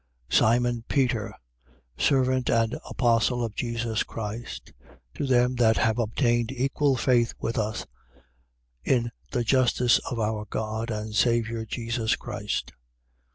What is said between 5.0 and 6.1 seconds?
to them that have